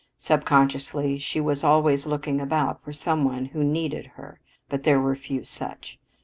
[0.17, 5.15] Subconsciously she was always looking about for some one who "needed" her, but there were
[5.15, 5.99] few such.